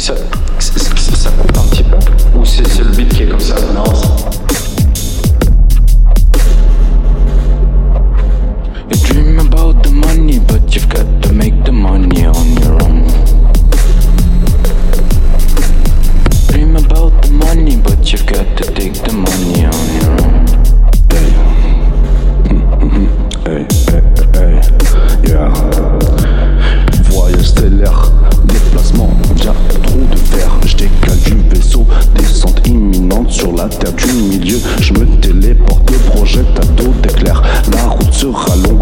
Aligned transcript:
ça, 0.00 0.14
ça, 0.58 0.80
ça 1.16 1.30
coupe 1.30 1.56
un 1.56 1.68
petit 1.68 1.82
peu 1.84 1.96
Ou 2.38 2.44
c'est 2.44 2.62
le 2.78 2.90
beat 2.96 3.08
qui 3.14 3.22
est 3.22 3.28
comme 3.28 3.40
ça? 3.40 3.54
Non, 3.74 3.84
la 33.64 33.70
terre 33.70 33.92
du 33.94 34.12
milieu, 34.12 34.58
je 34.78 34.92
me 34.92 35.06
téléporte, 35.20 35.90
le 35.90 35.96
projet 36.10 36.44
à 36.56 36.66
tout 36.76 36.92
éclair, 37.04 37.42
la 37.72 37.84
route 37.88 38.12
sera 38.12 38.54
longue 38.56 38.73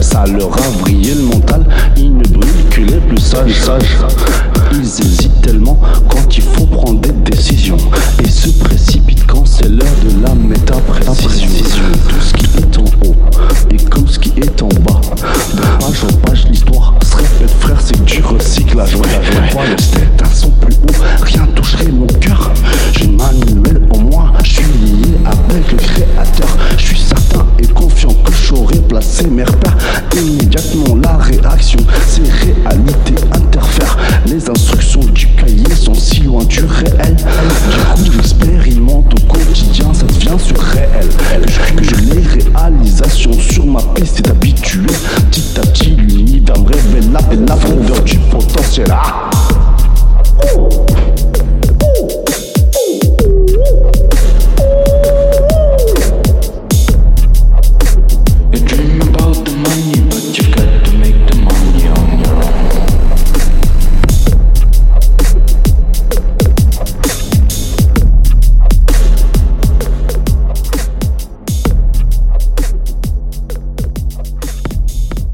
ça 0.00 0.24
leur 0.26 0.52
a 0.52 0.70
vrillé 0.80 1.14
le 1.14 1.22
mental. 1.22 1.64
Ils 1.96 2.16
ne 2.16 2.22
brûlent 2.24 2.68
que 2.70 2.80
les 2.80 3.00
plus 3.00 3.18
sages, 3.18 3.54
sages. 3.54 3.98
Ils 4.72 4.80
hésitent 4.80 5.42
tellement 5.42 5.78
quand 6.08 6.36
il 6.36 6.42
faut 6.42 6.66
prendre 6.66 7.00
des 7.00 7.12
décisions 7.30 7.76
et 8.22 8.28
se 8.28 8.50
précipitent 8.50 9.26
quand 9.26 9.46
c'est 9.46 9.68
l'heure 9.68 9.86
de 10.04 10.22
la 10.22 10.34
métaprécision. 10.34 11.48
Tout 12.08 12.20
ce 12.20 12.34
qui 12.34 12.46
est 12.58 12.78
en 12.78 12.84
haut 13.06 13.16
et 13.70 13.76
comme 13.84 14.08
ce 14.08 14.18
qui 14.18 14.32
est 14.40 14.62
en 14.62 14.68
bas. 14.68 15.00
De 15.54 15.60
page 15.60 16.04
en 16.04 16.16
page, 16.26 16.46
l'histoire 16.48 16.94
se 17.02 17.16
répète, 17.16 17.50
frère, 17.60 17.80
c'est 17.80 18.04
du 18.04 18.22
recyclage. 18.22 18.94
Ouais, 18.94 19.00
ouais, 19.00 19.60
ouais. 19.60 20.09
immédiatement 29.22 30.96
la 31.02 31.16
réaction. 31.16 31.78
Ces 32.06 32.22
réalités 32.22 33.22
interfèrent. 33.32 33.98
Les 34.26 34.48
instructions 34.48 35.00
du 35.00 35.26
cahier 35.34 35.74
sont 35.74 35.94
si 35.94 36.20
loin 36.22 36.44
du 36.44 36.64
réel. 36.64 37.16